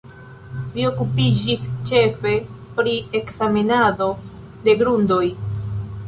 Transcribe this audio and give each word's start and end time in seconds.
Li 0.75 0.85
okupiĝis 0.91 1.65
ĉefe 1.89 2.31
pri 2.79 2.93
ekzamenado 3.19 4.07
de 4.65 4.75
grundoj. 4.81 5.21